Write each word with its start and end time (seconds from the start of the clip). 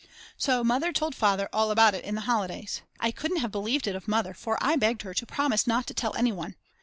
So 0.35 0.63
Mother 0.63 0.91
told 0.91 1.13
Father 1.13 1.47
all 1.53 1.69
about 1.69 1.93
it 1.93 2.03
in 2.03 2.15
the 2.15 2.21
holidays. 2.21 2.81
I 2.99 3.11
couldn't 3.11 3.37
have 3.37 3.51
believed 3.51 3.85
it 3.85 3.95
of 3.95 4.07
Mother 4.07 4.33
for 4.33 4.57
I 4.59 4.75
begged 4.75 5.03
her 5.03 5.13
to 5.13 5.25
promise 5.27 5.67
not 5.67 5.85
to 5.85 5.93
tell 5.93 6.15
anyone. 6.15 6.55